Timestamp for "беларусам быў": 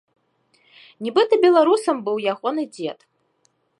1.45-2.17